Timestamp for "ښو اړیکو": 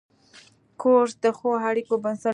1.37-1.93